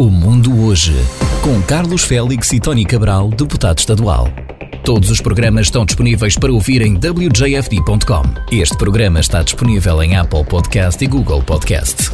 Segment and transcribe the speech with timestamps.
[0.00, 0.94] O Mundo Hoje,
[1.42, 4.28] com Carlos Félix e Tony Cabral, deputado estadual.
[4.84, 8.22] Todos os programas estão disponíveis para ouvir em wjfd.com.
[8.52, 12.12] Este programa está disponível em Apple Podcast e Google Podcast.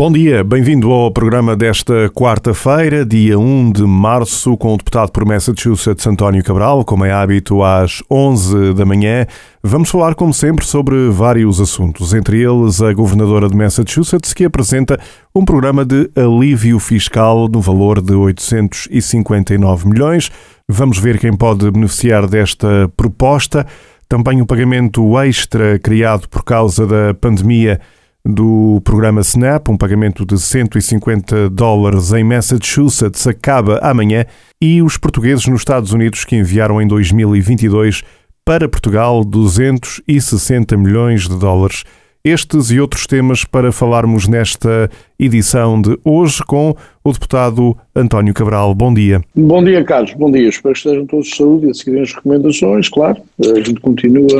[0.00, 5.26] Bom dia, bem-vindo ao programa desta quarta-feira, dia 1 de março, com o deputado por
[5.26, 9.26] Massachusetts António Cabral, como é hábito, às 11 da manhã.
[9.62, 14.98] Vamos falar, como sempre, sobre vários assuntos, entre eles a governadora de Massachusetts, que apresenta
[15.34, 20.32] um programa de alívio fiscal no valor de 859 milhões.
[20.66, 23.66] Vamos ver quem pode beneficiar desta proposta.
[24.08, 27.78] Também o pagamento extra criado por causa da pandemia
[28.24, 34.24] do programa SNAP, um pagamento de 150 dólares em Massachusetts, acaba amanhã
[34.60, 38.02] e os portugueses nos Estados Unidos que enviaram em 2022
[38.44, 41.84] para Portugal 260 milhões de dólares.
[42.22, 48.74] Estes e outros temas para falarmos nesta edição de hoje com o deputado António Cabral.
[48.74, 49.22] Bom dia.
[49.34, 50.12] Bom dia, Carlos.
[50.12, 50.50] Bom dia.
[50.50, 53.22] Espero que estejam todos de saúde e a seguirem as recomendações, claro.
[53.40, 54.38] A gente continua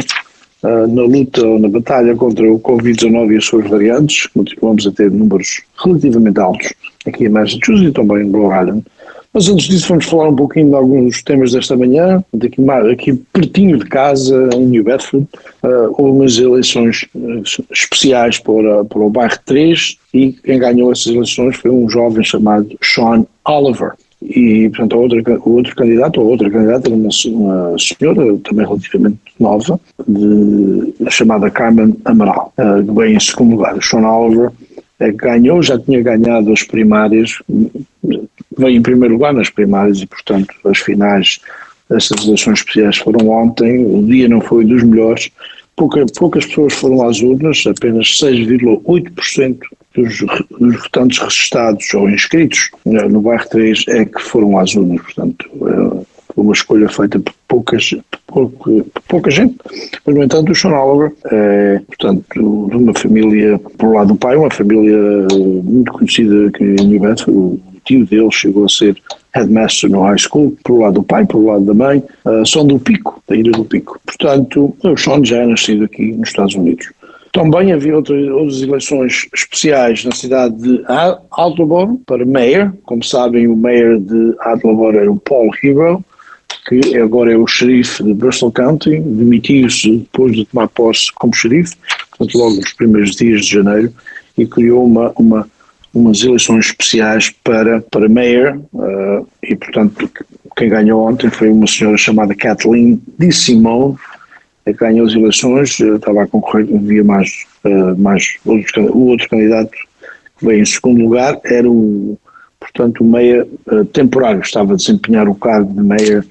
[0.63, 4.27] uh, na luta ou na batalha contra o Covid-19 e as suas variantes.
[4.29, 6.73] Continuamos a ter números relativamente altos
[7.07, 8.85] aqui em Massachusetts e também em Rhode Island.
[9.33, 12.25] Mas antes disso vamos falar um pouquinho de alguns temas desta manhã.
[12.35, 12.61] Aqui,
[12.93, 15.27] aqui pertinho de casa, em New Bedford,
[15.63, 21.07] uh, houve umas eleições uh, especiais para, para o bairro 3 e quem ganhou essas
[21.07, 23.93] eleições foi um jovem chamado Sean Oliver.
[24.23, 24.97] E, portanto,
[25.47, 31.51] o outro candidato, ou outra candidata, era uma, uma senhora também relativamente nova, de, chamada
[31.51, 33.83] Carmen Amaral, uh, que veio em segundo lugar.
[33.83, 34.51] Sean Oliver
[35.15, 37.39] ganhou, já tinha ganhado as primárias,
[38.05, 41.41] veio em primeiro lugar nas primárias e, portanto, as finais
[41.89, 45.31] dessas eleições especiais foram ontem, o dia não foi dos melhores,
[45.81, 49.61] Pouca, poucas pessoas foram às urnas, apenas 6,8%
[49.95, 50.19] dos,
[50.59, 55.51] dos votantes registados ou inscritos né, no bairro 3 é que foram às urnas, portanto,
[55.67, 57.95] é, uma escolha feita por poucas,
[58.27, 58.71] pouca,
[59.09, 59.57] pouca gente,
[60.07, 64.37] mas no entanto o Sean Oliver é, portanto, de uma família, por lado do pai,
[64.37, 64.97] uma família
[65.65, 68.97] muito conhecida aqui em New Bedford, o tio dele chegou a ser
[69.35, 72.79] headmaster no high school, por lado do pai, por lado da mãe, uh, são do
[72.79, 74.01] Pico, da Ilha do Pico.
[74.05, 76.91] Portanto, o Sean já é nascido aqui nos Estados Unidos.
[77.33, 80.85] Também havia outras, outras eleições especiais na cidade de
[81.31, 82.75] Attleboro para mayor.
[82.85, 86.05] Como sabem, o mayor de Attleboro era o Paul Hero,
[86.69, 91.77] que agora é o xerife de Bristol County, demitiu-se depois de tomar posse como xerife,
[92.11, 93.93] portanto logo nos primeiros dias de janeiro,
[94.37, 95.49] e criou uma, uma,
[95.95, 100.11] umas eleições especiais para, para mayor, uh, e portanto
[100.57, 103.97] quem ganhou ontem foi uma senhora chamada Kathleen Di Simone,
[104.67, 110.47] ganhou as eleições, estava a concorrer, havia mais, uh, mais outros, o outro candidato que
[110.47, 112.19] veio em segundo lugar, era o,
[112.59, 116.25] portanto, o meia uh, temporário, estava a desempenhar o cargo de meia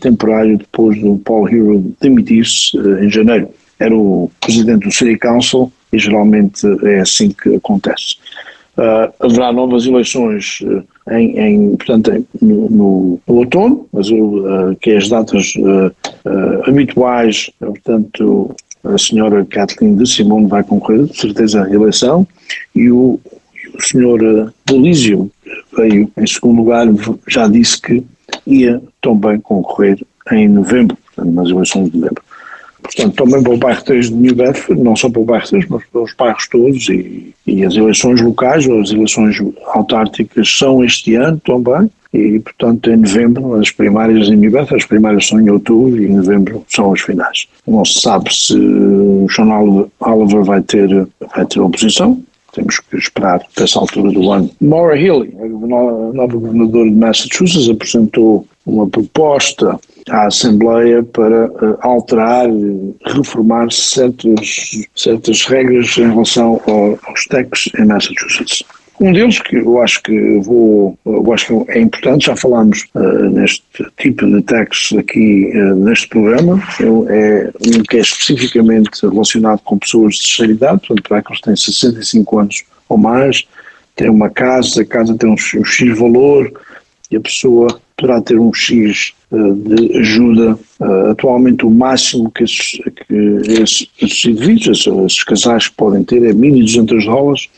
[0.00, 3.48] temporário depois do Paul Hero demitir-se em janeiro.
[3.80, 8.16] Era o presidente do City Council e geralmente é assim que acontece.
[9.20, 10.62] Haverá novas eleições
[11.10, 17.50] em, em portanto, em, no, no, outono, mas uh, que as datas uh, uh, habituais,
[17.58, 18.54] portanto,
[18.84, 22.26] a senhora Kathleen de Simone vai concorrer, de certeza, à eleição,
[22.74, 23.20] e o,
[23.74, 25.30] o senhor Delísio
[25.76, 26.86] veio em segundo lugar,
[27.28, 28.04] já disse que
[28.46, 29.98] ia também concorrer
[30.32, 32.23] em novembro, portanto, nas eleições de novembro.
[32.84, 35.66] Portanto, também para o bairro 3 de New Bedford, não só para o bairro 3,
[35.68, 39.36] mas para os bairros todos e, e as eleições locais, ou as eleições
[39.68, 44.88] autárquicas são este ano também, e portanto em novembro as primárias em New Bedford, as
[44.88, 47.48] primárias são em outubro e em novembro são as finais.
[47.66, 49.48] Não se sabe se o Sean
[50.00, 54.48] Oliver vai ter, vai ter oposição, temos que esperar para essa altura do ano.
[54.60, 55.48] Maura Healey, a
[56.14, 59.78] nova governadora de Massachusetts, apresentou uma proposta
[60.10, 62.46] à Assembleia para uh, alterar,
[63.06, 68.62] reformar certas, certas regras em relação ao, aos taxes em Massachusetts.
[69.00, 73.28] Um deles que eu acho que vou, eu acho que é importante, já falámos uh,
[73.30, 73.64] neste
[73.98, 80.14] tipo de taxas aqui uh, neste programa, é um que é especificamente relacionado com pessoas
[80.14, 83.44] de terceira idade, portanto, para aqueles que têm 65 anos ou mais,
[83.96, 86.52] têm uma casa, a casa tem um X valor
[87.10, 90.58] e a pessoa poderá ter um X uh, de ajuda.
[91.10, 93.14] atualmente o máximo que esses, que
[93.60, 97.48] esses, esses indivíduos, esses casais podem ter é 1.200 dólares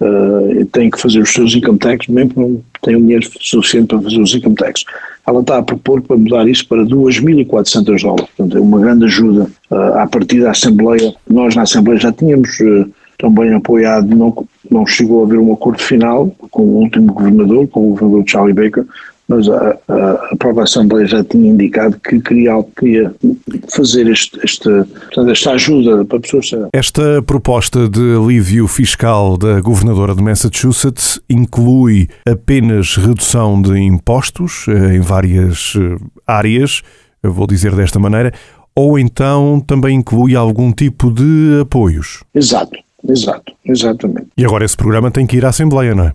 [0.00, 4.02] uh, tem que fazer os seus income tax, mesmo que não tenham dinheiro suficiente para
[4.02, 4.84] fazer os income tax.
[5.26, 9.50] Ela está a propor para mudar isso para 2.400 dólares, portanto é uma grande ajuda
[9.70, 11.14] uh, à partida da Assembleia.
[11.28, 12.88] Nós na Assembleia já tínhamos uh,
[13.18, 17.86] também apoiado, não, não chegou a haver um acordo final com o último governador, com
[17.86, 18.84] o governador Charlie Baker,
[19.28, 23.12] mas a, a, a, própria Assembleia já tinha indicado que queria, queria
[23.74, 26.50] fazer este, este, portanto, esta ajuda para pessoas.
[26.72, 34.96] Esta proposta de alívio fiscal da governadora de Massachusetts inclui apenas redução de impostos eh,
[34.96, 35.96] em várias eh,
[36.26, 36.82] áreas,
[37.22, 38.32] vou dizer desta maneira,
[38.74, 42.22] ou então também inclui algum tipo de apoios?
[42.34, 42.85] Exato.
[43.08, 44.28] Exato, exatamente.
[44.36, 46.12] E agora esse programa tem que ir à Assembleia, não é?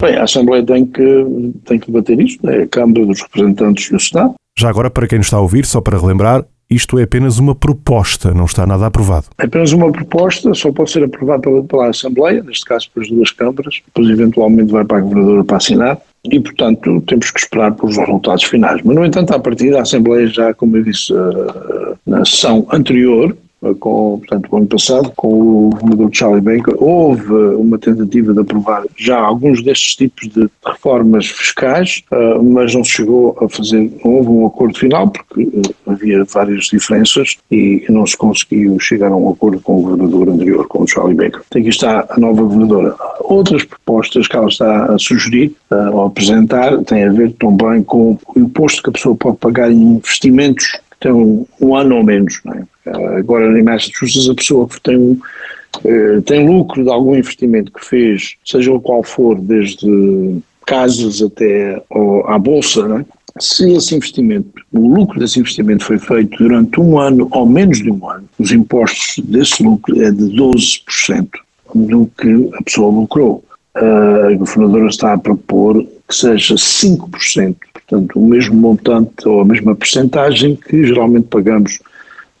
[0.00, 3.96] Bem, a Assembleia tem que, tem que debater isto, é a Câmara dos Representantes do
[3.96, 4.34] Estado.
[4.56, 7.54] Já agora, para quem nos está a ouvir, só para relembrar, isto é apenas uma
[7.54, 9.26] proposta, não está nada aprovado.
[9.38, 13.30] É apenas uma proposta, só pode ser aprovada pela, pela Assembleia, neste caso pelas duas
[13.30, 17.96] câmaras, depois eventualmente vai para a Governadora para assinar, e portanto temos que esperar pelos
[17.96, 18.80] resultados finais.
[18.84, 23.36] Mas, no entanto, à partida, a Assembleia já, como eu disse, eh, na sessão anterior,
[23.78, 28.84] com, portanto, o ano passado, com o governador Charlie Baker, houve uma tentativa de aprovar
[28.96, 34.14] já alguns destes tipos de reformas fiscais, uh, mas não se chegou a fazer, não
[34.14, 39.16] houve um acordo final, porque uh, havia várias diferenças e não se conseguiu chegar a
[39.16, 41.42] um acordo com o governador anterior, com o Charlie Baker.
[41.50, 42.94] Aqui está a nova governadora.
[43.20, 48.38] Outras propostas que ela está a sugerir ou apresentar têm a ver também com o
[48.38, 52.40] imposto que a pessoa pode pagar em investimentos que têm um, um ano ou menos,
[52.46, 52.62] é?
[52.86, 57.84] Eh, agora, em Massachusetts, a pessoa que tem, uh, tem lucro de algum investimento que
[57.84, 61.82] fez, seja o qual for, desde casas até
[62.26, 63.04] à bolsa, né?
[63.40, 67.90] se esse investimento, o lucro desse investimento foi feito durante um ano ou menos de
[67.90, 71.28] um ano, os impostos desse lucro é de 12%
[71.74, 73.44] do que a pessoa lucrou.
[73.74, 77.56] A governadora está a propor que seja 5%,
[77.94, 81.78] portanto, o mesmo montante ou a mesma percentagem que geralmente pagamos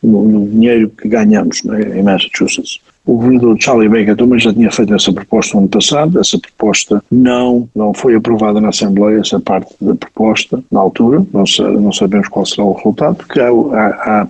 [0.02, 2.78] no, no dinheiro que ganhamos né, em Massachusetts.
[3.06, 7.04] O governador Charlie Baker também já tinha feito essa proposta no ano passado, essa proposta
[7.10, 11.44] não, não foi aprovada na Assembleia, essa parte da proposta, na altura, não,
[11.80, 14.28] não sabemos qual será o resultado, porque há, há, há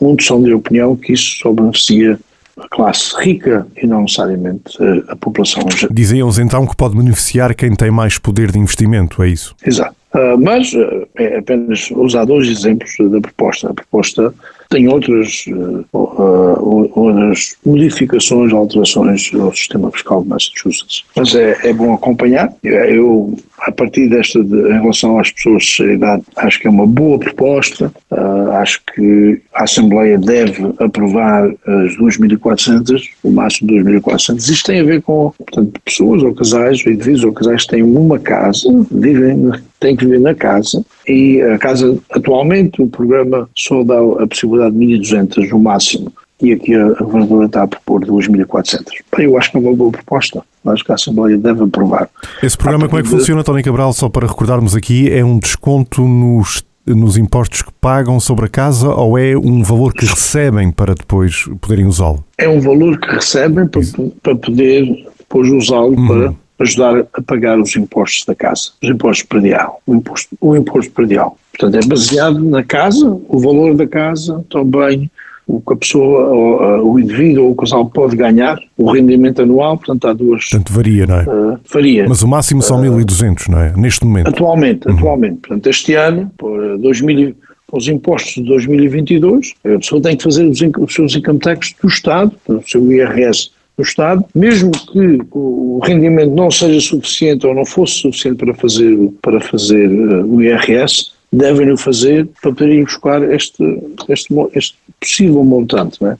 [0.00, 2.18] muitos são de opinião que isso só beneficia
[2.58, 5.62] a classe rica e não necessariamente a, a população.
[5.90, 9.54] Diziam-nos então que pode beneficiar quem tem mais poder de investimento, é isso?
[9.64, 9.99] Exato.
[10.14, 13.70] Uh, mas uh, é apenas usar dois exemplos da proposta.
[13.70, 14.34] A proposta
[14.70, 21.04] tem outras, uh, outras modificações, alterações ao sistema fiscal de Massachusetts.
[21.16, 22.52] Mas é, é bom acompanhar.
[22.62, 26.86] Eu, a partir desta, de, em relação às pessoas de idade, acho que é uma
[26.86, 27.92] boa proposta.
[28.12, 34.36] Uh, acho que a Assembleia deve aprovar as 2.400, o máximo de 2.400.
[34.38, 38.20] Isto tem a ver com, portanto, pessoas ou casais, indivíduos ou casais que têm uma
[38.20, 39.50] casa, vivem,
[39.80, 44.78] têm que viver na casa, e a casa, atualmente, o programa só dá a possibilidade
[44.78, 48.84] de 1.200 no máximo e aqui a governadora está a propor 2.400.
[49.18, 50.42] Eu acho que é uma boa proposta.
[50.64, 52.08] Acho que a Assembleia deve aprovar.
[52.42, 53.92] Esse programa, como é que funciona, Tony Cabral?
[53.92, 58.88] Só para recordarmos aqui, é um desconto nos, nos impostos que pagam sobre a casa
[58.88, 62.24] ou é um valor que recebem para depois poderem usá-lo?
[62.38, 63.82] É um valor que recebem para,
[64.22, 66.06] para poder depois usá-lo uhum.
[66.06, 70.92] para ajudar a pagar os impostos da casa, os impostos predial, o imposto, o imposto
[70.92, 71.36] predial.
[71.58, 75.10] Portanto, é baseado na casa, o valor da casa, também
[75.46, 80.06] o que a pessoa, o indivíduo ou o casal pode ganhar, o rendimento anual, portanto
[80.06, 80.48] há duas...
[80.48, 81.22] Portanto varia, não é?
[81.24, 82.08] Uh, varia.
[82.08, 83.72] Mas o máximo são uh, 1.200, não é?
[83.76, 84.28] Neste momento.
[84.28, 84.94] Atualmente, uhum.
[84.94, 85.38] atualmente.
[85.38, 87.34] Portanto este ano, por 2000,
[87.72, 91.88] os impostos de 2022, a pessoa tem que fazer os, os seus income tax do
[91.88, 97.64] Estado, o seu IRS do Estado, mesmo que o rendimento não seja suficiente ou não
[97.64, 103.22] fosse suficiente para fazer, para fazer uh, o IRS, devem o fazer para poderem buscar
[103.22, 103.62] este,
[104.08, 106.18] este, este possível montante, não é?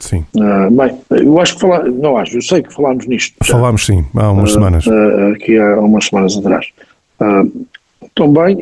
[0.00, 0.24] Sim.
[0.34, 3.34] Uh, bem, eu acho que falar, não acho, eu sei que falámos nisto.
[3.42, 3.54] Já.
[3.54, 4.86] Falámos sim, há umas uh, semanas.
[4.86, 6.66] Uh, aqui há umas semanas atrás.
[8.14, 8.58] também,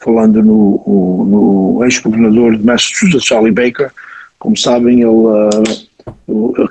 [0.00, 3.90] falando no, no ex-governador de Massachusetts, Charlie Baker,
[4.38, 5.89] como sabem, ele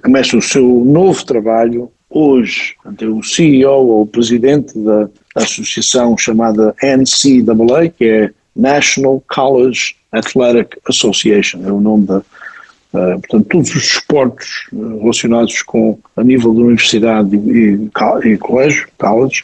[0.01, 2.75] começa o seu novo trabalho hoje.
[2.99, 10.77] É o CEO ou o presidente da associação chamada NCAA, que é National College Athletic
[10.87, 12.21] Association, é o nome da.
[12.91, 18.87] Uh, portanto, todos os esportes relacionados com a nível da universidade e, e, e colégio,
[18.97, 19.43] college,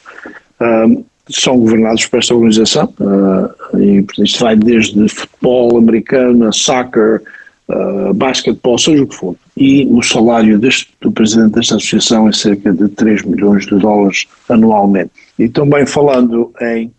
[0.59, 2.91] uh, são governados por esta organização.
[2.99, 7.21] Uh, e portanto, isto vai desde futebol americano, soccer,
[7.69, 9.35] uh, basquetebol, seja o que for.
[9.57, 14.27] E o salário deste, do presidente desta associação é cerca de 3 milhões de dólares
[14.49, 15.11] anualmente.
[15.39, 16.91] E também falando em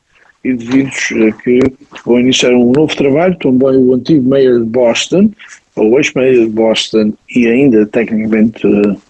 [0.44, 1.60] indivíduos eh, que
[2.04, 5.30] vão iniciar um novo trabalho, também o antigo mayor de Boston,
[5.76, 8.62] o ex-mayor de Boston e ainda tecnicamente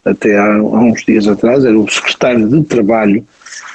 [0.04, 3.24] até há, há uns dias atrás era o secretário de Trabalho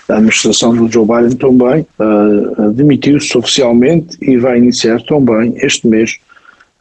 [0.08, 6.18] da administração do Joe Biden também uh, demitiu-se oficialmente e vai iniciar também este mês,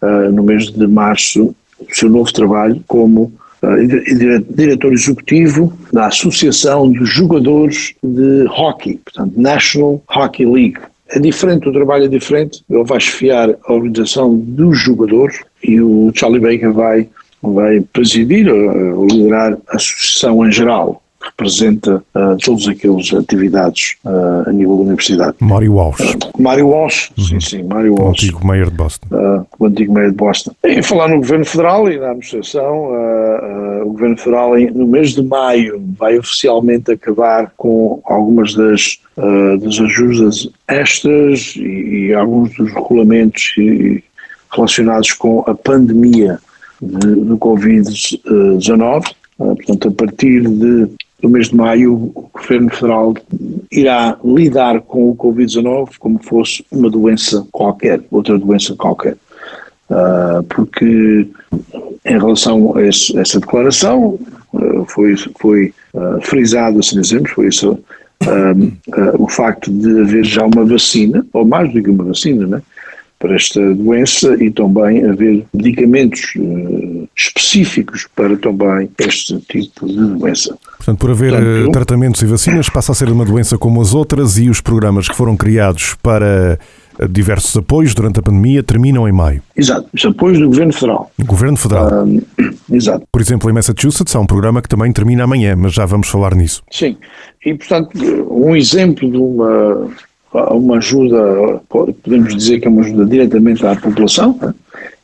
[0.02, 3.32] uh, no mês de março, o seu novo trabalho como
[3.62, 10.78] uh, diretor executivo da Associação dos Jogadores de Hockey, portanto, National Hockey League.
[11.08, 16.12] É diferente, o trabalho é diferente, ele vai chefiar a organização dos jogadores e o
[16.14, 17.08] Charlie Baker vai,
[17.42, 24.52] vai presidir ou liderar a associação em geral representa uh, todas aquelas atividades uh, a
[24.52, 25.36] nível da universidade.
[25.38, 26.00] Mário Walsh.
[26.00, 27.24] Uh, Mário Walsh, uhum.
[27.24, 28.22] sim, sim, Mário Walsh.
[28.22, 29.06] O antigo mayor de Boston.
[29.10, 30.52] Uh, o antigo mayor de Boston.
[30.64, 32.90] E falar no Governo Federal e na administração,
[33.84, 38.98] o Governo Federal no mês de maio vai oficialmente acabar com algumas das,
[39.60, 43.54] das ajudas extras e, e alguns dos regulamentos
[44.50, 46.38] relacionados com a pandemia
[46.80, 49.14] de, do Covid-19.
[49.36, 50.88] Portanto, a partir de
[51.22, 53.14] no mês de maio, o Governo Federal
[53.70, 59.16] irá lidar com o Covid-19 como fosse uma doença qualquer, outra doença qualquer.
[59.90, 61.26] Uh, porque
[62.04, 64.18] em relação a esse, essa declaração,
[64.52, 67.78] uh, foi, foi uh, frisado, assim dizemos, foi isso,
[69.18, 72.62] o facto de haver já uma vacina, ou mais do que uma vacina, né?
[73.20, 80.56] Para esta doença e também haver medicamentos uh, específicos para também este tipo de doença.
[80.78, 83.92] Portanto, por haver Portanto, eh, tratamentos e vacinas, passa a ser uma doença como as
[83.92, 86.58] outras e os programas que foram criados para
[86.98, 89.42] eh, diversos apoios durante a pandemia terminam em maio.
[89.54, 91.12] Exato, os apoios do Governo Federal.
[91.18, 91.90] O Governo Federal.
[92.72, 93.04] exato.
[93.12, 96.34] Por exemplo, em Massachusetts há um programa que também termina amanhã, mas já vamos falar
[96.34, 96.62] nisso.
[96.70, 96.96] Sim,
[97.44, 97.90] e portanto,
[98.30, 99.90] um exemplo de uma
[100.32, 104.38] uma ajuda, podemos dizer que é uma ajuda diretamente à população,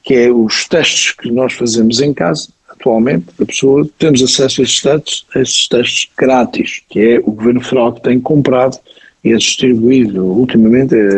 [0.03, 4.65] que é os testes que nós fazemos em casa, atualmente, a pessoa, temos acesso a
[4.65, 8.79] esses testes, a esses testes grátis, que é o Governo Federal que tem comprado
[9.25, 11.09] e é distribuído ultimamente, é,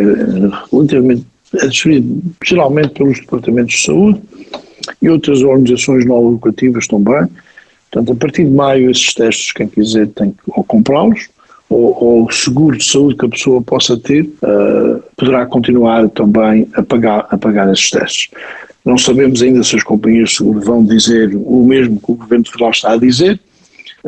[0.73, 4.23] relativamente, é distribuído geralmente pelos departamentos de saúde
[5.03, 7.27] e outras organizações não lucrativas também.
[7.91, 11.29] Portanto, a partir de maio, esses testes, quem quiser tem que comprá-los,
[11.69, 16.83] ou, ou seguro de saúde que a pessoa possa ter, uh, poderá continuar também a
[16.83, 18.29] pagar, a pagar esses testes.
[18.85, 22.47] Não sabemos ainda se as companhias de seguro vão dizer o mesmo que o Governo
[22.47, 23.39] Federal está a dizer,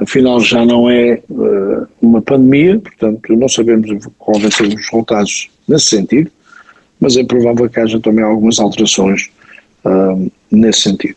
[0.01, 5.51] afinal já não é uh, uma pandemia, portanto não sabemos qual vai ser os resultados
[5.69, 6.31] nesse sentido,
[6.99, 9.29] mas é provável que haja também algumas alterações
[9.85, 11.17] uh, nesse sentido.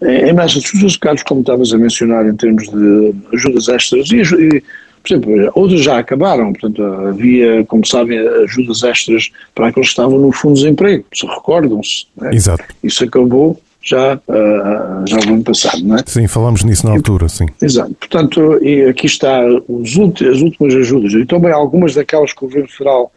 [0.00, 4.62] Em Massachusetts, Carlos, como estavas a mencionar em termos de ajudas extras, e, e
[5.02, 10.18] por exemplo, outras já acabaram, portanto, havia, como sabem, ajudas extras para aqueles que estavam
[10.18, 12.06] no fundo de desemprego, se recordam-se.
[12.16, 12.34] Né?
[12.34, 12.64] Exato.
[12.82, 16.04] Isso acabou já, uh, já no ano passado, não é?
[16.06, 17.46] Sim, falámos nisso na altura, sim.
[17.60, 17.94] Exato.
[17.94, 22.48] Portanto, e aqui está os últimos, as últimas ajudas, e também algumas daquelas que o
[22.48, 23.12] Governo Federal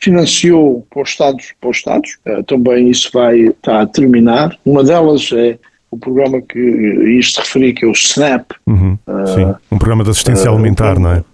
[0.00, 2.18] financiou para os Estados, para os Estados.
[2.26, 4.56] Uh, também isso vai estar a terminar.
[4.64, 5.58] Uma delas é
[5.90, 6.58] o programa que
[7.18, 8.52] isto referi, que é o SNAP.
[8.66, 11.24] Uhum, uh, sim, um programa de assistência uh, alimentar, não é?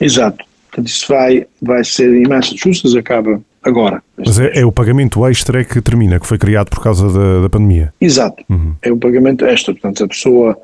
[0.00, 0.44] Exato.
[0.68, 4.02] Portanto, isso vai, vai ser em Massachusetts, acaba agora.
[4.16, 7.48] Mas é, é, o pagamento extra que termina, que foi criado por causa da, da
[7.48, 7.92] pandemia.
[8.00, 8.42] Exato.
[8.48, 8.74] Uhum.
[8.82, 9.72] É o pagamento extra.
[9.74, 10.56] Portanto, a pessoa.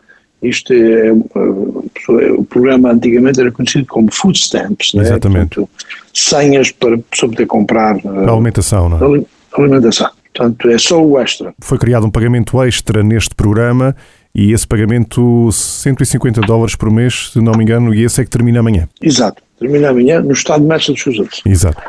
[0.42, 1.10] Isto é,
[1.94, 5.02] pessoa, o programa antigamente era conhecido como food stamps, né?
[5.02, 5.54] Exatamente.
[5.54, 5.70] Portanto,
[6.12, 7.96] senhas para a pessoa poder comprar.
[8.04, 9.24] A alimentação, não é?
[9.54, 10.10] Alimentação.
[10.34, 11.54] Portanto, é só o extra.
[11.60, 13.94] Foi criado um pagamento extra neste programa
[14.34, 18.30] e esse pagamento 150 dólares por mês, se não me engano, e esse é que
[18.30, 18.88] termina amanhã.
[19.00, 21.40] Exato, termina amanhã no estado de Massachusetts.
[21.46, 21.80] Exato.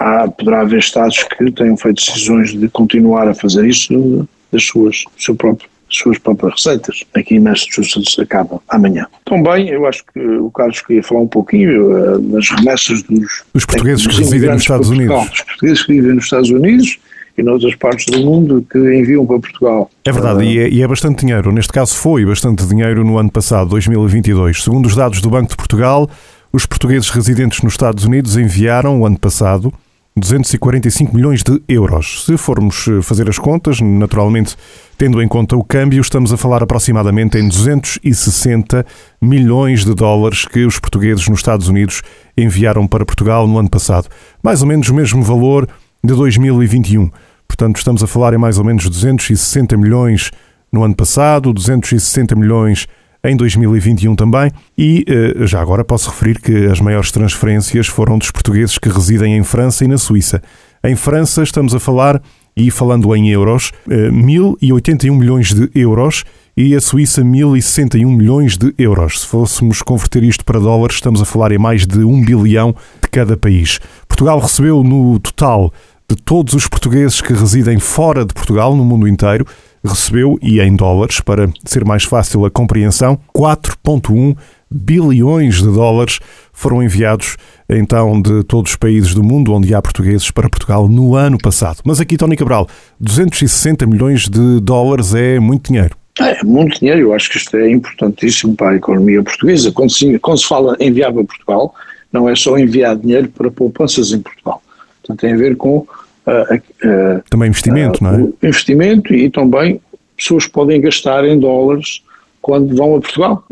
[0.00, 5.04] Há, poderá haver estados que tenham feito decisões de continuar a fazer isso das suas,
[5.16, 7.04] seu próprio, suas próprias receitas.
[7.14, 9.06] Aqui em Massachusetts acaba amanhã.
[9.24, 13.44] Também, eu acho que o Carlos queria falar um pouquinho uh, das remessas dos...
[13.54, 15.30] Os portugueses que residem nos Estados Unidos.
[15.32, 16.98] Os portugueses que vivem nos Estados Unidos
[17.36, 19.90] e noutras partes do mundo que enviam para Portugal.
[20.04, 21.52] É verdade, e, é, e é bastante dinheiro.
[21.52, 24.62] Neste caso foi bastante dinheiro no ano passado, 2022.
[24.62, 26.08] Segundo os dados do Banco de Portugal,
[26.52, 29.72] os portugueses residentes nos Estados Unidos enviaram, o ano passado,
[30.14, 32.24] 245 milhões de euros.
[32.26, 34.56] Se formos eh, fazer as contas, naturalmente,
[34.98, 38.84] tendo em conta o câmbio, estamos a falar aproximadamente em 260
[39.20, 42.02] milhões de dólares que os portugueses nos Estados Unidos
[42.36, 44.08] enviaram para Portugal no ano passado.
[44.42, 45.66] Mais ou menos o mesmo valor
[46.02, 47.10] de 2021.
[47.46, 50.30] Portanto, estamos a falar em mais ou menos 260 milhões
[50.72, 52.86] no ano passado, 260 milhões
[53.24, 54.50] em 2021 também.
[54.76, 59.36] E eh, já agora posso referir que as maiores transferências foram dos portugueses que residem
[59.36, 60.42] em França e na Suíça.
[60.82, 62.20] Em França estamos a falar
[62.56, 66.24] e falando em euros, 1.081 milhões de euros
[66.56, 69.20] e a Suíça 1.061 milhões de euros.
[69.20, 73.08] Se fôssemos converter isto para dólares, estamos a falar em mais de 1 bilhão de
[73.08, 73.80] cada país.
[74.06, 75.72] Portugal recebeu no total
[76.08, 79.46] de todos os portugueses que residem fora de Portugal, no mundo inteiro,
[79.84, 84.36] recebeu, e em dólares, para ser mais fácil a compreensão, 4,1
[84.70, 86.18] bilhões de dólares
[86.52, 87.36] foram enviados
[87.68, 91.80] então de todos os países do mundo onde há portugueses para Portugal no ano passado.
[91.84, 92.68] Mas aqui, Tony Cabral,
[93.00, 95.96] 260 milhões de dólares é muito dinheiro.
[96.20, 99.72] É muito dinheiro, eu acho que isto é importantíssimo para a economia portuguesa.
[99.72, 101.74] Quando se, quando se fala enviar para Portugal,
[102.12, 104.62] não é só enviar dinheiro para poupanças em Portugal.
[105.02, 105.78] Portanto, tem a ver com.
[106.24, 108.46] Uh, uh, também investimento, não é?
[108.46, 109.80] Investimento e também
[110.16, 112.02] pessoas podem gastar em dólares
[112.40, 113.44] quando vão a Portugal.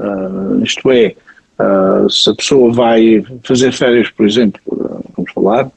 [0.63, 1.15] isto é,
[2.09, 4.61] se a pessoa vai fazer férias, por exemplo,
[5.17, 5.71] vamos falar,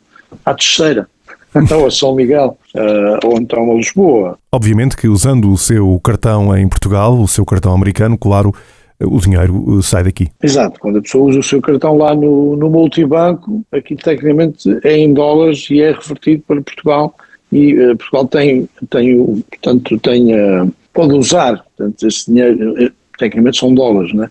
[0.46, 1.08] à terceira,
[1.56, 4.38] então a São Miguel uh, ou então a Lisboa.
[4.52, 8.54] Obviamente que usando o seu cartão em Portugal, o seu cartão americano, claro,
[9.00, 10.30] o dinheiro eh, sai daqui.
[10.42, 14.98] Exato, quando a pessoa usa o seu cartão lá no, no multibanco, aqui tecnicamente é
[14.98, 17.16] em dólares e é revertido para Portugal
[17.52, 23.74] e uh, Portugal tem, tem, portanto, tem, uh, pode usar, portanto, esse dinheiro, tecnicamente são
[23.74, 24.30] dólares, né?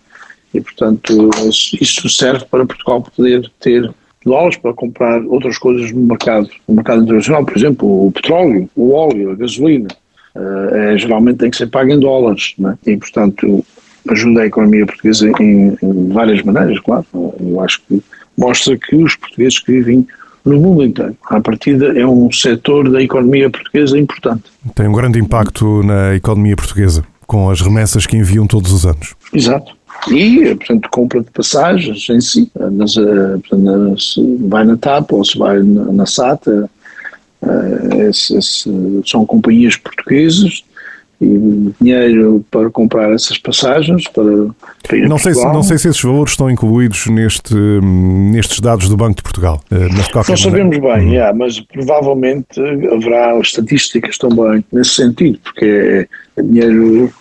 [0.53, 1.29] E, portanto,
[1.81, 3.89] isso serve para Portugal poder ter
[4.25, 8.91] dólares para comprar outras coisas no mercado, no mercado internacional, por exemplo, o petróleo, o
[8.91, 9.87] óleo, a gasolina,
[10.35, 12.77] uh, é, geralmente tem que ser pago em dólares, né?
[12.85, 13.65] e portanto
[14.09, 17.05] ajuda a economia portuguesa em, em, várias maneiras, claro.
[17.13, 18.01] Eu acho que
[18.37, 20.07] mostra que os portugueses que vivem
[20.45, 24.43] no mundo inteiro, à partida, é um setor da economia portuguesa importante.
[24.75, 29.15] Tem um grande impacto na economia portuguesa, com as remessas que enviam todos os anos.
[29.33, 29.73] Exato
[30.07, 35.23] e, portanto, compra de passagens em si, nas, eh, portanto, se vai na TAP ou
[35.23, 36.69] se vai na, na SATA,
[37.41, 38.69] eh, esse, esse,
[39.05, 40.63] são companhias portuguesas
[41.23, 44.47] e dinheiro para comprar essas passagens para,
[44.87, 48.97] para não sei se Não sei se esses valores estão incluídos neste, nestes dados do
[48.97, 49.61] Banco de Portugal.
[49.71, 51.11] Eh, não sabemos bem, uhum.
[51.11, 52.59] yeah, mas provavelmente
[52.91, 57.11] haverá estatísticas também nesse sentido, porque é dinheiro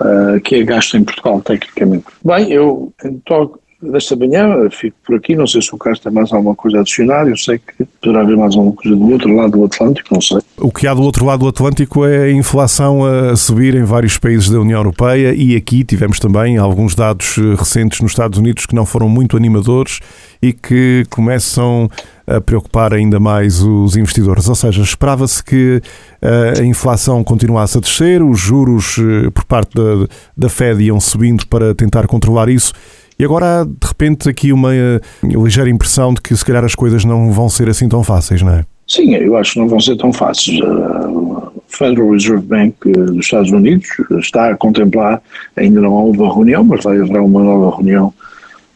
[0.00, 2.04] uh, que é gasto em Portugal, tecnicamente.
[2.24, 6.32] Bem, eu então, desta manhã fico por aqui, não sei se o Carlos tem mais
[6.32, 9.52] alguma coisa a adicionar, eu sei que poderá haver mais alguma coisa do outro lado
[9.52, 10.38] do Atlântico, não sei.
[10.58, 14.18] O que há do outro lado do Atlântico é a inflação a subir em vários
[14.18, 18.66] países da União Europeia e aqui tivemos também alguns dados eh, recentes nos Estados Unidos
[18.66, 20.00] que não foram muito animadores
[20.42, 21.88] e que começam
[22.26, 24.48] a preocupar ainda mais os investidores.
[24.48, 25.82] Ou seja, esperava-se que
[26.22, 31.00] eh, a inflação continuasse a descer, os juros eh, por parte da, da Fed iam
[31.00, 32.72] subindo para tentar controlar isso.
[33.20, 36.74] E agora há, de repente, aqui uma eh, ligeira impressão de que se calhar as
[36.74, 38.64] coisas não vão ser assim tão fáceis, não é?
[38.88, 40.58] Sim, eu acho que não vão ser tão fáceis.
[40.62, 43.86] O Federal Reserve Bank dos Estados Unidos
[44.20, 45.20] está a contemplar,
[45.54, 48.14] ainda não houve uma reunião, mas vai haver uma nova reunião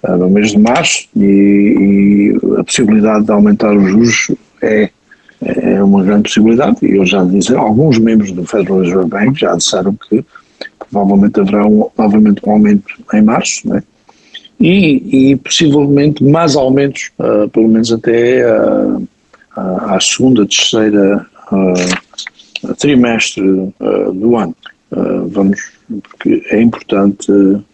[0.07, 4.31] no mês de março e, e, a possibilidade de aumentar os juros
[4.61, 4.91] é,
[5.43, 9.57] é uma grande possibilidade e eu já disse, alguns membros do Federal Reserve Bank já
[9.57, 10.23] disseram que
[10.91, 13.83] provavelmente haverá um, novamente um aumento em março, né?
[14.61, 19.09] E, e possivelmente mais aumentos, uh, pelo menos até uh,
[19.57, 23.43] à segunda, terceira uh, trimestre
[24.15, 24.57] do ano.
[25.29, 25.61] vamos,
[26.03, 27.27] porque é importante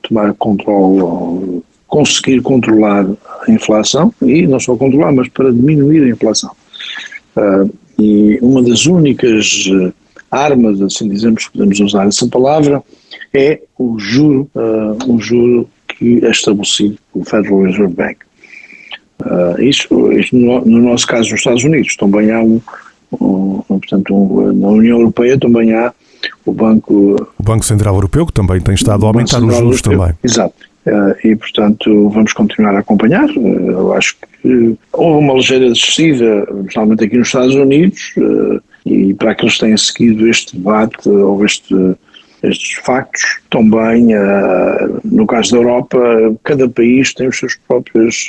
[0.03, 3.07] tomar controle conseguir controlar
[3.47, 6.51] a inflação, e não só controlar, mas para diminuir a inflação.
[7.99, 9.69] E uma das únicas
[10.31, 12.83] armas, assim dizemos, podemos usar essa palavra,
[13.35, 15.69] é o juro, uh, o juro
[16.01, 18.17] que é estabelecido pelo Federal Reserve Bank.
[19.21, 22.59] Uh, isso, isso no, no, nosso caso nos Estados Unidos, também há um,
[23.13, 25.93] um portanto, um, na União Europeia também há
[26.47, 27.17] o Banco...
[27.39, 30.19] O Banco Central Europeu que também tem estado a aumentar os juros Europeu, também.
[30.25, 30.55] Exato.
[30.87, 33.29] Uh, e, portanto, vamos continuar a acompanhar.
[33.37, 38.15] Uh, eu acho que houve uma ligeira descida, principalmente aqui nos Estados Unidos,
[38.87, 41.75] e para aqueles que têm seguido este debate ou este,
[42.43, 44.09] estes factos, também,
[45.05, 45.99] no caso da Europa,
[46.45, 48.29] cada país tem as suas próprias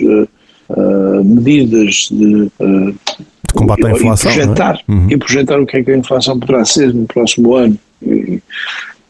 [1.24, 4.32] medidas de, de combate à inflação.
[4.32, 4.91] E projetar, é?
[4.91, 5.08] uhum.
[5.10, 7.78] e projetar o que é que a inflação poderá ser no próximo ano.
[8.02, 8.41] E,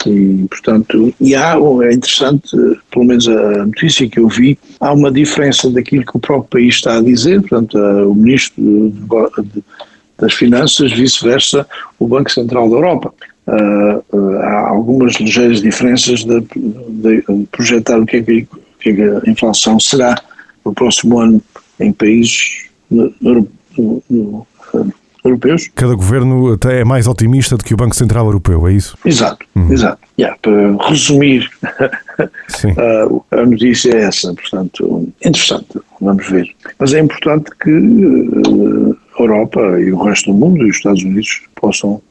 [0.06, 2.58] e, portanto, e há, é interessante,
[2.92, 6.76] pelo menos a notícia que eu vi, há uma diferença daquilo que o próprio país
[6.76, 9.64] está a dizer, portanto, o Ministro de, de,
[10.18, 11.68] das Finanças, vice-versa,
[12.00, 13.14] o Banco Central da Europa.
[13.48, 18.48] Uh, uh, há algumas ligeiras diferenças de, de, projetar o que, é que,
[18.80, 20.16] que, é que, a inflação será
[20.64, 21.42] no próximo ano
[21.80, 23.50] em países no, no,
[24.10, 24.48] no,
[25.24, 25.70] europeus.
[25.76, 28.98] Cada governo até é mais otimista do que o Banco Central Europeu, é isso?
[29.06, 29.72] Exato, uhum.
[29.72, 30.00] exato.
[30.20, 31.50] Yeah, para resumir,
[33.32, 36.48] a, notícia é essa, portanto, interessante, vamos ver.
[36.80, 37.72] Mas é importante que
[39.18, 42.02] a Europa e o resto do mundo e os Estados Unidos possam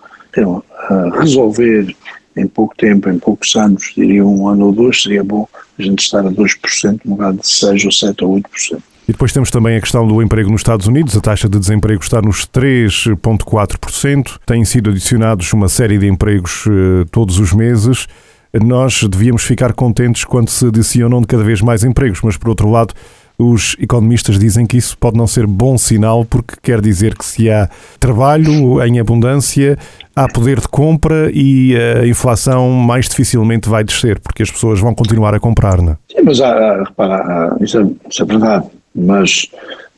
[1.11, 1.95] resolver
[2.37, 5.47] em pouco tempo, em poucos anos, diria um ano ou dois, seria bom
[5.79, 8.83] a gente estar a 2% no lugar de 6 ou 7 ou 8%.
[9.09, 11.17] E depois temos também a questão do emprego nos Estados Unidos.
[11.17, 14.39] A taxa de desemprego está nos 3,4%.
[14.47, 18.07] Têm sido adicionados uma série de empregos uh, todos os meses.
[18.53, 22.95] Nós devíamos ficar contentes quando se adicionam cada vez mais empregos, mas por outro lado,
[23.41, 27.51] os economistas dizem que isso pode não ser bom sinal, porque quer dizer que se
[27.51, 29.79] há trabalho em abundância,
[30.15, 34.95] há poder de compra e a inflação mais dificilmente vai descer, porque as pessoas vão
[34.95, 35.97] continuar a comprar, não é?
[36.11, 39.47] Sim, mas há, repara, isso, é, isso é verdade, mas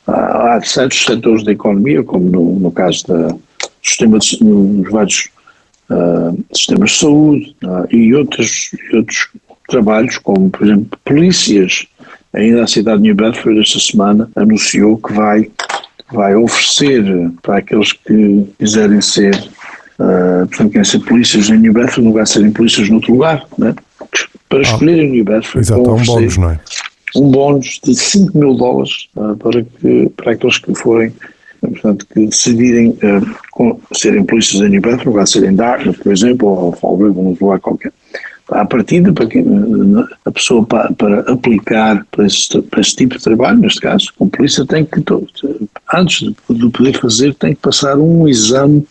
[0.07, 3.35] há, há certos setores da economia, como no, no caso da
[3.81, 5.29] sistema de, nos vários
[5.89, 9.27] uh, sistemas de saúde uh, e outros, outros
[9.67, 11.85] trabalhos, como por exemplo polícias,
[12.33, 15.51] Ainda a cidade de New Bedford esta semana anunciou que vai,
[16.11, 17.03] vai oferecer
[17.41, 19.35] para aqueles que quiserem ser,
[19.99, 23.75] uh, portanto, querem ser polícias em New Bedford, não vai serem polícias noutro lugar, né?
[24.49, 25.59] para ah, escolherem New Bedford.
[25.59, 26.59] Exato, um bónus, não é?
[27.15, 31.13] Um bónus de 5 mil dólares uh, para, que, para aqueles que forem
[31.61, 36.11] portanto, que decidirem uh, serem polícias em New Bedford, não vai ser em Dartmouth, por
[36.11, 37.93] exemplo, ou Fall River, num lugar qualquer
[38.49, 39.27] à partida, para
[40.25, 44.27] a pessoa para, para aplicar para esse, para esse, tipo de trabalho, neste caso, com
[44.27, 45.03] polícia, tem que,
[45.93, 48.85] antes de, de poder fazer, tem que passar um exame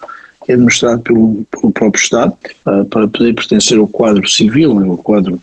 [0.45, 2.37] que é administrado pelo, pelo próprio Estado,
[2.67, 5.41] uh, para poder pertencer ao quadro civil, né, ao quadro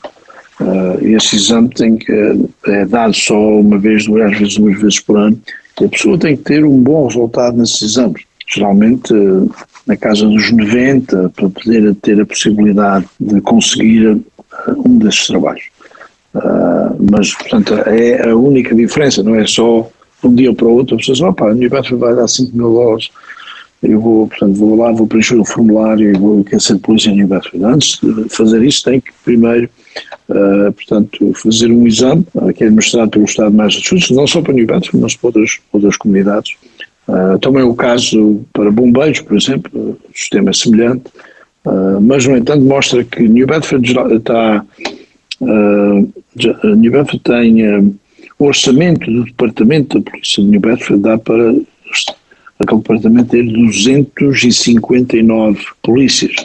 [0.61, 2.11] Uh, esse exame tem que,
[2.67, 5.39] é dado só uma vez, duas vezes, duas vezes por ano,
[5.79, 8.23] e a pessoa tem que ter um bom resultado nesses exames.
[8.45, 9.13] Geralmente,
[9.89, 14.21] na casa dos 90 para poder ter a possibilidade de conseguir uh,
[14.85, 15.63] um desses trabalhos.
[16.35, 19.89] Uh, mas, portanto, é a única diferença, não é só
[20.23, 22.55] um dia para o outro a pessoa diz, opa, a New Bedford vai dar 5
[22.55, 23.09] mil dólares,
[23.81, 27.15] eu vou, portanto, vou lá, vou preencher o formulário e vou querer ser polícia em
[27.15, 27.65] New Bedford.
[27.65, 29.67] Antes de fazer isso tem que primeiro,
[30.29, 34.53] uh, portanto, fazer um exame, que é administrado pelo Estado de Massachusetts, não só para
[34.53, 36.55] New Bedford, mas para outras, outras comunidades,
[37.09, 41.05] Uh, também o caso para bombeiros, por exemplo, o sistema é semelhante,
[41.65, 44.63] uh, mas no entanto mostra que New Bedford está,
[45.41, 46.13] uh,
[46.75, 47.97] New Bedford tem
[48.37, 51.55] o orçamento do departamento da polícia de New Bedford dá para
[52.59, 56.35] aquele departamento ter 259 polícias.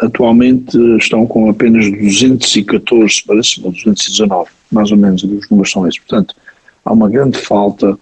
[0.00, 6.00] atualmente estão com apenas 214, parece-me, 219, mais ou menos, os números são esses.
[6.00, 6.36] Portanto,
[6.84, 7.98] há uma grande falta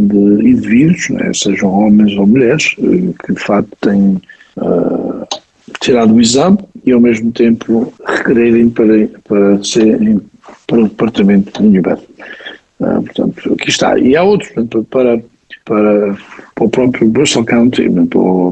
[0.00, 4.20] de indivíduos, né, sejam homens ou mulheres, eh, que de facto têm
[4.56, 5.26] uh,
[5.80, 10.20] tirado o exame e ao mesmo tempo requererem para, para serem
[10.66, 11.98] para o departamento de Univer.
[12.80, 13.98] Uh, portanto, aqui está.
[13.98, 15.22] E há outros, portanto, para,
[15.64, 16.16] para,
[16.54, 17.88] para o próprio Bristol County,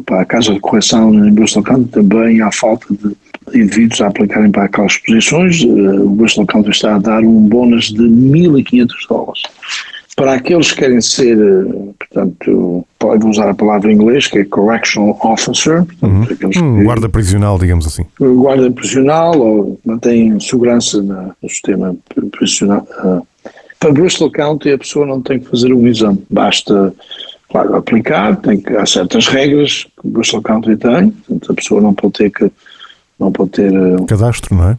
[0.07, 3.17] para, a Casa de Correção em Bristol County, também há falta de
[3.59, 5.63] indivíduos a aplicarem para aquelas posições.
[5.65, 9.43] Uh, o Bristol County está a dar um bónus de 1.500 dólares
[10.23, 14.45] para aqueles que querem ser, eh, portanto, pode usar a palavra em inglês, que é
[14.45, 16.79] Correctional Officer, portanto, uhum.
[16.79, 18.05] um guarda prisional, digamos assim.
[18.21, 21.97] Guarda prisional ou mantém segurança no sistema
[22.31, 22.87] prisional.
[23.03, 23.27] Uh,
[23.81, 26.95] para Bristol County a pessoa não tem que fazer um exame, basta,
[27.51, 31.93] claro, aplicar, tem que, há certas regras que Bristol County tem, portanto a pessoa não
[31.93, 32.49] pode ter que
[33.19, 33.73] não pode ter...
[33.73, 34.79] Uh, Cadastro, não é?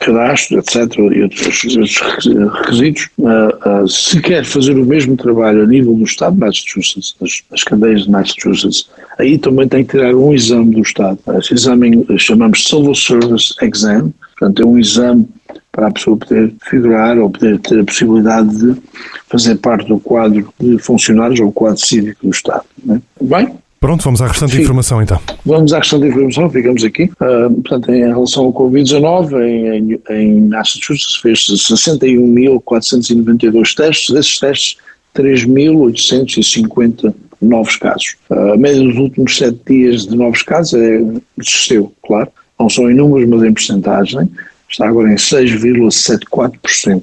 [0.00, 5.94] Cadastro, etc., e outros, requisitos, uh, uh, se quer fazer o mesmo trabalho a nível
[5.94, 7.14] do Estado de Massachusetts,
[7.50, 11.18] das cadeias de Massachusetts, aí também tem que tirar um exame do Estado.
[11.38, 15.28] Esse exame chamamos Civil Service Exam, portanto é um exame
[15.72, 18.80] para a pessoa poder figurar ou poder ter a possibilidade de
[19.28, 22.64] fazer parte do quadro de funcionários ou quadro cívico do Estado.
[22.84, 23.00] Né?
[23.20, 24.62] Bem, Pronto, vamos à restante Sim.
[24.62, 25.20] informação então.
[25.44, 27.04] Vamos à restante informação, ficamos aqui.
[27.04, 34.76] Uh, portanto, em relação ao Covid-19, em, em, Massachusetts fez 61.492 testes, desses testes
[35.14, 38.16] 3.850 novos casos.
[38.30, 41.04] Uh, a média dos últimos sete dias de novos casos é,
[41.36, 44.30] desceu, claro, não são em números, mas em porcentagem,
[44.68, 47.02] está agora em 6,74%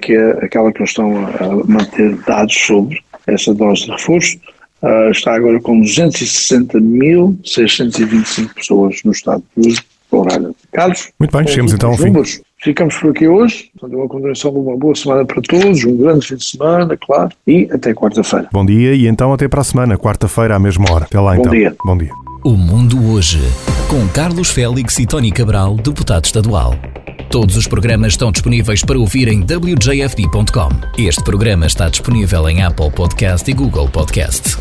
[0.00, 4.38] que é aquela que eles estão a manter dados sobre essa dose de reforço.
[4.84, 9.74] Uh, está agora com 260.625 pessoas no estado de
[10.12, 10.50] Roraima.
[10.72, 11.10] Carlos?
[11.18, 12.04] Muito bem, chegamos então ao fim.
[12.04, 12.42] Números.
[12.62, 13.70] Ficamos por aqui hoje.
[13.78, 17.30] Portanto, uma continuação de uma boa semana para todos, um grande fim de semana, claro,
[17.46, 18.48] e até quarta-feira.
[18.52, 21.04] Bom dia e então até para a semana, quarta-feira à mesma hora.
[21.04, 21.52] Até lá Bom então.
[21.52, 21.74] dia.
[21.84, 22.23] Bom dia.
[22.46, 23.40] O Mundo Hoje,
[23.88, 26.74] com Carlos Félix e Tony Cabral, deputado estadual.
[27.30, 30.68] Todos os programas estão disponíveis para ouvir em wjfd.com.
[30.98, 34.58] Este programa está disponível em Apple Podcast e Google Podcast.